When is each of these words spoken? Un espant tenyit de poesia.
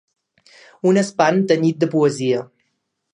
Un 0.91 0.97
espant 1.01 1.39
tenyit 1.51 1.83
de 1.85 1.91
poesia. 1.95 2.41